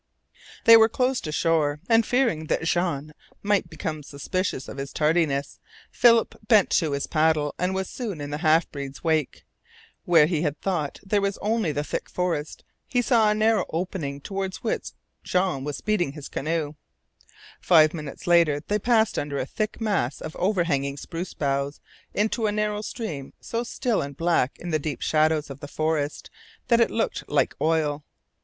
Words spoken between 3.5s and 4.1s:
become